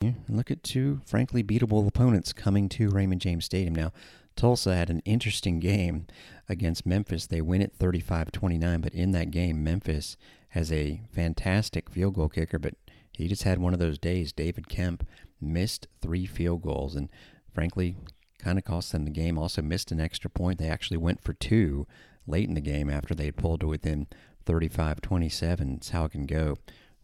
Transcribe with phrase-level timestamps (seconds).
[0.00, 3.74] Yeah, look at two, frankly, beatable opponents coming to Raymond James Stadium.
[3.74, 3.92] Now,
[4.34, 6.06] Tulsa had an interesting game
[6.48, 7.26] against Memphis.
[7.26, 10.16] They win it 35 29, but in that game, Memphis
[10.50, 12.74] has a fantastic field goal kicker, but
[13.12, 14.32] he just had one of those days.
[14.32, 15.06] David Kemp
[15.38, 17.10] missed three field goals and,
[17.52, 17.96] frankly,
[18.38, 19.36] kind of cost them the game.
[19.36, 20.58] Also missed an extra point.
[20.58, 21.86] They actually went for two
[22.26, 24.06] late in the game after they had pulled to within
[24.46, 25.74] 35 27.
[25.74, 26.56] It's how it can go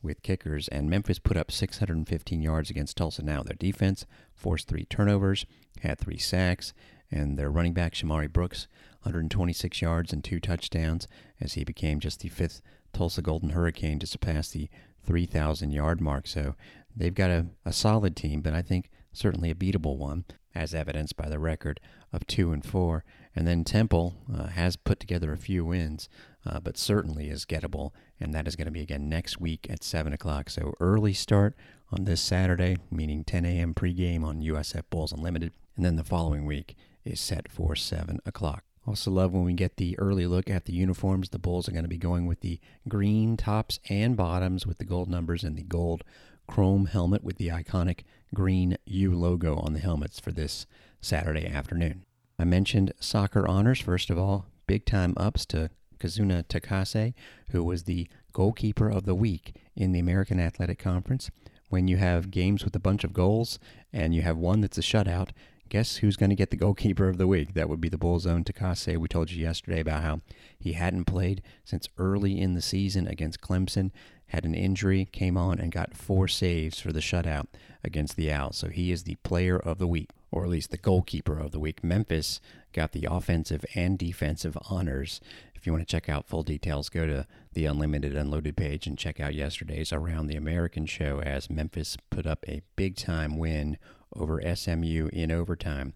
[0.03, 0.69] with kickers.
[0.69, 3.23] And Memphis put up 615 yards against Tulsa.
[3.23, 5.47] Now, their defense forced three turnovers,
[5.81, 6.73] had three sacks,
[7.11, 8.67] and their running back, Shamari Brooks,
[9.03, 11.07] 126 yards and two touchdowns
[11.41, 12.61] as he became just the fifth
[12.93, 14.69] Tulsa Golden Hurricane to surpass the
[15.05, 16.27] 3,000 yard mark.
[16.27, 16.55] So
[16.95, 21.17] they've got a, a solid team, but I think certainly a beatable one, as evidenced
[21.17, 21.81] by the record
[22.13, 23.05] of 2 and 4.
[23.35, 26.09] And then Temple uh, has put together a few wins,
[26.47, 29.85] uh, but certainly is gettable, and that is going to be again next week at
[29.85, 30.49] 7 o'clock.
[30.51, 31.55] So early start
[31.93, 33.75] on this Saturday, meaning 10 a.m.
[33.75, 38.65] pregame on USF Bulls Unlimited, and then the following week is set for 7 o'clock.
[38.87, 41.31] Also, love when we get the early look at the uniforms.
[41.31, 44.85] The Bulls are going to be going with the green tops and bottoms with the
[44.85, 46.05] gold numbers and the gold
[46.47, 48.01] chrome helmet with the iconic
[48.35, 50.67] green U logo on the helmets for this
[51.01, 52.05] Saturday afternoon.
[52.39, 53.81] I mentioned soccer honors.
[53.81, 57.15] First of all, big time ups to Kazuna Takase,
[57.51, 61.31] who was the goalkeeper of the week in the American Athletic Conference.
[61.69, 63.59] When you have games with a bunch of goals
[63.93, 65.31] and you have one that's a shutout,
[65.69, 67.55] guess who's going to get the goalkeeper of the week?
[67.55, 68.97] That would be the Bulls' own Takase.
[68.97, 70.21] We told you yesterday about how
[70.59, 73.91] he hadn't played since early in the season against Clemson,
[74.29, 77.47] had an injury, came on, and got four saves for the shutout
[77.85, 78.57] against the Owls.
[78.57, 81.61] So he is the player of the week, or at least the goalkeeper of the
[81.61, 81.85] week.
[81.85, 82.41] Memphis
[82.73, 85.21] got the offensive and defensive honors.
[85.55, 88.99] If you want to check out full details, go to the Unlimited Unloaded page and
[88.99, 93.79] check out yesterday's Around the American show as Memphis put up a big time win
[94.15, 95.95] over SMU in overtime.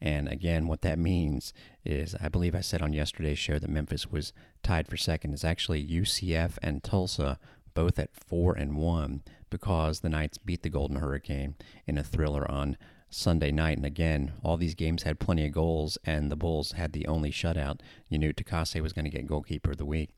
[0.00, 1.52] And again, what that means
[1.84, 5.32] is I believe I said on yesterday's show that Memphis was tied for second.
[5.32, 7.38] It's actually UCF and Tulsa
[7.74, 11.54] both at four and one because the Knights beat the Golden Hurricane
[11.86, 12.76] in a thriller on
[13.10, 13.76] Sunday night.
[13.76, 17.30] And again, all these games had plenty of goals, and the Bulls had the only
[17.30, 17.80] shutout.
[18.08, 20.10] You knew Takase was going to get goalkeeper of the week.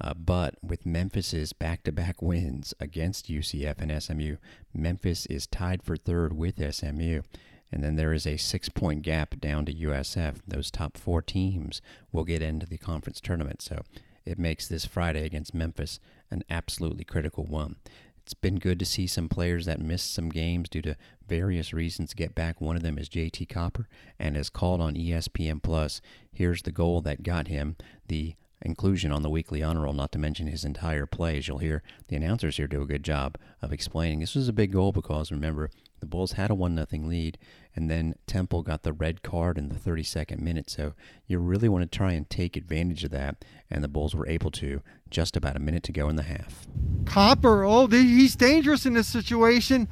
[0.00, 4.36] Uh, but with Memphis's back-to-back wins against UCF and SMU,
[4.74, 7.22] Memphis is tied for third with SMU.
[7.70, 10.40] And then there is a six point gap down to USF.
[10.46, 11.80] Those top four teams
[12.12, 13.62] will get into the conference tournament.
[13.62, 13.82] So
[14.24, 16.00] it makes this Friday against Memphis
[16.30, 17.76] an absolutely critical one.
[18.24, 20.96] It's been good to see some players that missed some games due to
[21.26, 22.60] various reasons get back.
[22.60, 23.88] One of them is JT Copper
[24.18, 26.00] and is called on ESPN Plus.
[26.32, 30.18] Here's the goal that got him the inclusion on the weekly honor roll, not to
[30.18, 31.38] mention his entire play.
[31.38, 34.20] As You'll hear the announcers here do a good job of explaining.
[34.20, 37.38] This was a big goal because remember, the Bulls had a 1 0 lead,
[37.74, 40.68] and then Temple got the red card in the 32nd minute.
[40.68, 40.92] So
[41.26, 44.50] you really want to try and take advantage of that, and the Bulls were able
[44.52, 46.66] to just about a minute to go in the half.
[47.06, 49.88] Copper, oh, he's dangerous in this situation.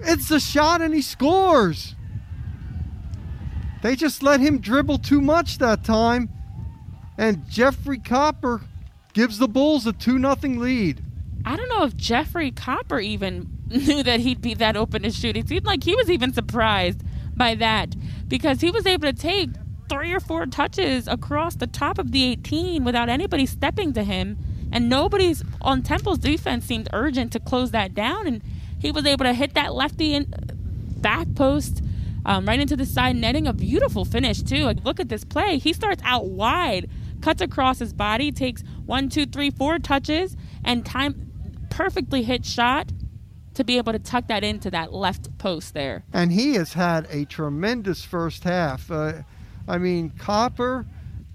[0.00, 1.94] It's a shot and he scores.
[3.82, 6.28] They just let him dribble too much that time.
[7.16, 8.62] And Jeffrey Copper
[9.12, 11.02] gives the Bulls a 2 0 lead.
[11.44, 15.36] I don't know if Jeffrey Copper even knew that he'd be that open to shoot.
[15.36, 17.02] It seemed like he was even surprised
[17.36, 17.94] by that
[18.28, 19.50] because he was able to take
[19.88, 24.38] three or four touches across the top of the 18 without anybody stepping to him.
[24.70, 28.26] And nobody's on Temple's defense seemed urgent to close that down.
[28.26, 28.42] And
[28.78, 30.32] he was able to hit that lefty in
[30.98, 31.82] back post
[32.26, 33.46] um, right into the side netting.
[33.46, 34.64] A beautiful finish, too.
[34.64, 35.58] Like, look at this play.
[35.58, 36.90] He starts out wide,
[37.22, 41.30] cuts across his body, takes one, two, three, four touches, and time
[41.70, 42.92] perfectly hit shot
[43.58, 46.04] to be able to tuck that into that left post there.
[46.12, 48.88] And he has had a tremendous first half.
[48.88, 49.22] Uh,
[49.66, 50.86] I mean, Copper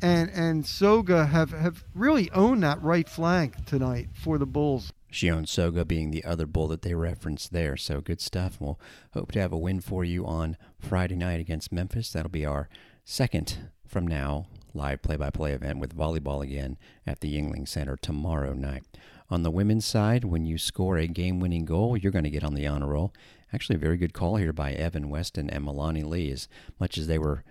[0.01, 4.93] and and Soga have, have really owned that right flank tonight for the Bulls.
[5.11, 7.75] Shion Soga being the other bull that they referenced there.
[7.75, 8.55] So good stuff.
[8.57, 8.79] We'll
[9.13, 12.09] hope to have a win for you on Friday night against Memphis.
[12.11, 12.69] That'll be our
[13.03, 17.95] second from now live play by play event with volleyball again at the Yuengling Center
[17.95, 18.83] tomorrow night.
[19.29, 22.43] On the women's side, when you score a game winning goal, you're going to get
[22.43, 23.13] on the honor roll.
[23.53, 26.31] Actually, a very good call here by Evan Weston and Milani Lee.
[26.31, 26.47] As
[26.79, 27.43] much as they were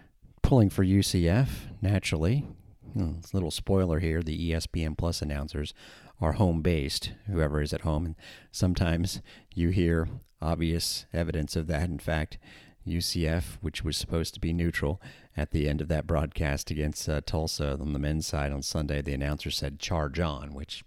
[0.42, 1.48] pulling for UCF,
[1.80, 2.44] naturally,
[2.92, 5.72] hmm, little spoiler here the ESPN Plus announcers
[6.20, 8.06] are home based, whoever is at home.
[8.06, 8.14] And
[8.50, 9.20] sometimes
[9.54, 10.08] you hear
[10.40, 11.88] obvious evidence of that.
[11.88, 12.38] In fact,
[12.86, 15.00] UCF, which was supposed to be neutral
[15.36, 19.00] at the end of that broadcast against uh, Tulsa on the men's side on Sunday,
[19.00, 20.84] the announcer said charge on, which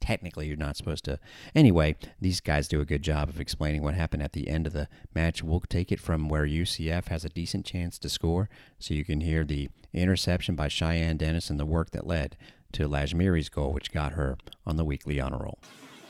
[0.00, 1.18] technically you're not supposed to.
[1.54, 4.72] Anyway, these guys do a good job of explaining what happened at the end of
[4.72, 5.42] the match.
[5.42, 9.20] We'll take it from where UCF has a decent chance to score, so you can
[9.20, 12.36] hear the interception by Cheyenne Dennis and the work that led
[12.72, 15.58] to Lajmiri's goal, which got her on the weekly honor roll.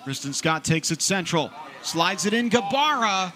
[0.05, 1.51] Kristen Scott takes it central,
[1.83, 2.49] slides it in.
[2.49, 3.33] Gabara,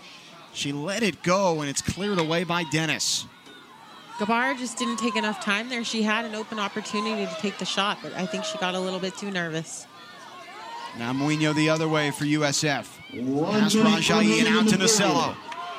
[0.52, 3.26] she let it go, and it's cleared away by Dennis.
[4.18, 5.82] Gabara just didn't take enough time there.
[5.82, 8.80] She had an open opportunity to take the shot, but I think she got a
[8.80, 9.86] little bit too nervous.
[10.98, 12.86] Now Mouinho the other way for USF.
[13.10, 15.34] Pass Rajayi and out to Nasello.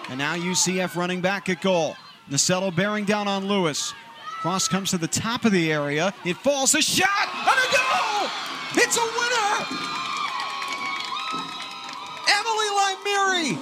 [0.09, 1.95] And now UCF running back at goal.
[2.29, 3.93] Nasello bearing down on Lewis.
[4.41, 6.13] Cross comes to the top of the area.
[6.25, 6.73] It falls.
[6.73, 8.29] A shot and a goal!
[8.73, 10.00] It's a winner!
[13.03, 13.57] Lymiri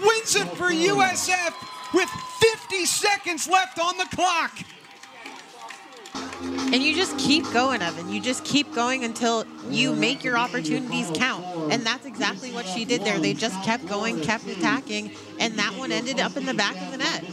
[0.00, 4.58] wins it for USF with 50 seconds left on the clock.
[6.42, 8.08] And you just keep going, Evan.
[8.08, 11.44] You just keep going until you make your opportunities count.
[11.72, 13.18] And that's exactly what she did there.
[13.18, 16.90] They just kept going, kept attacking, and that one ended up in the back of
[16.92, 17.24] the net.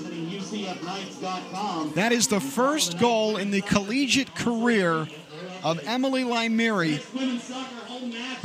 [1.95, 5.07] That is the first goal in the collegiate career
[5.63, 7.01] of Emily Lymiri,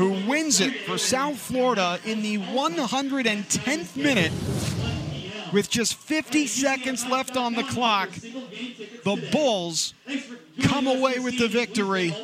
[0.00, 4.32] who wins it for South Florida in the 110th minute
[5.52, 8.08] with just 50 seconds left on the clock.
[8.10, 9.92] The Bulls
[10.62, 12.14] come away with the victory.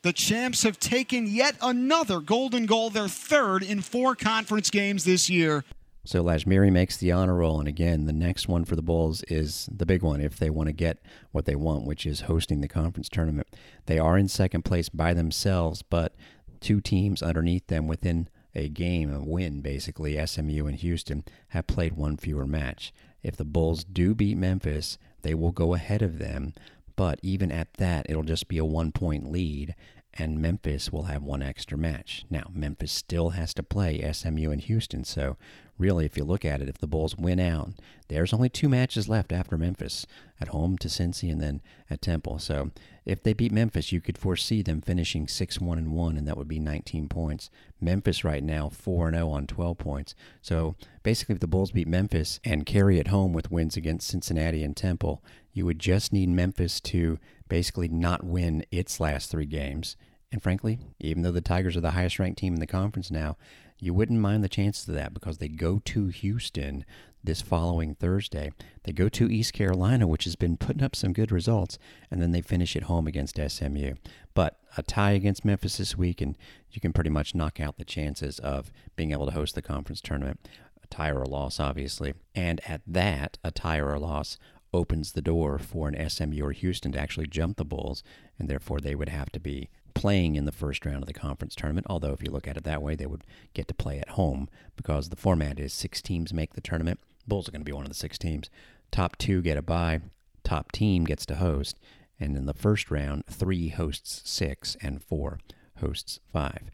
[0.00, 5.28] The champs have taken yet another golden goal, their third in four conference games this
[5.28, 5.64] year.
[6.06, 9.68] So Lajmiri makes the honor roll, and again, the next one for the Bulls is
[9.70, 10.98] the big one if they want to get
[11.32, 13.48] what they want, which is hosting the conference tournament.
[13.84, 16.14] They are in second place by themselves, but
[16.60, 21.92] two teams underneath them within a game, a win basically, SMU and Houston, have played
[21.92, 22.92] one fewer match.
[23.22, 26.54] If the Bulls do beat Memphis, they will go ahead of them,
[26.96, 29.74] but even at that, it'll just be a one point lead,
[30.18, 32.24] and Memphis will have one extra match.
[32.30, 35.36] Now, Memphis still has to play SMU and Houston, so
[35.78, 37.70] really, if you look at it, if the Bulls win out,
[38.08, 40.06] there's only two matches left after Memphis
[40.40, 41.60] at home to Cincy and then
[41.90, 42.38] at Temple.
[42.38, 42.70] So
[43.04, 46.36] if they beat Memphis, you could foresee them finishing 6 1 and 1, and that
[46.36, 47.50] would be 19 points.
[47.80, 50.14] Memphis right now 4 0 on 12 points.
[50.40, 54.62] So basically, if the Bulls beat Memphis and carry it home with wins against Cincinnati
[54.62, 55.22] and Temple,
[55.56, 57.18] you would just need Memphis to
[57.48, 59.96] basically not win its last three games.
[60.30, 63.38] And frankly, even though the Tigers are the highest ranked team in the conference now,
[63.78, 66.84] you wouldn't mind the chances of that because they go to Houston
[67.24, 68.52] this following Thursday.
[68.84, 71.78] They go to East Carolina, which has been putting up some good results,
[72.10, 73.94] and then they finish at home against SMU.
[74.34, 76.36] But a tie against Memphis this week, and
[76.70, 80.02] you can pretty much knock out the chances of being able to host the conference
[80.02, 80.46] tournament.
[80.82, 82.12] A tie or a loss, obviously.
[82.34, 84.38] And at that, a tie or a loss
[84.76, 88.02] opens the door for an SMU or Houston to actually jump the Bulls,
[88.38, 91.54] and therefore they would have to be playing in the first round of the conference
[91.54, 91.86] tournament.
[91.88, 93.24] Although, if you look at it that way, they would
[93.54, 97.00] get to play at home because the format is six teams make the tournament.
[97.26, 98.50] Bulls are going to be one of the six teams.
[98.92, 100.00] Top two get a bye,
[100.44, 101.78] top team gets to host,
[102.20, 105.40] and in the first round, three hosts six and four
[105.80, 106.70] hosts five.